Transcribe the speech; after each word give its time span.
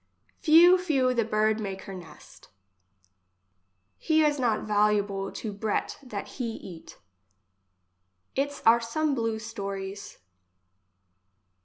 Few, 0.39 0.79
few 0.79 1.13
the 1.13 1.23
bird 1.23 1.59
make 1.59 1.83
her 1.83 1.93
nest 1.93 2.49
He 3.99 4.25
is 4.25 4.39
not 4.39 4.63
valuable 4.63 5.31
to 5.33 5.53
breat 5.53 5.99
that 6.01 6.27
he 6.27 6.53
eat 6.53 6.97
Its 8.35 8.63
are 8.65 8.81
some 8.81 9.13
blu 9.13 9.37
stories. 9.37 10.17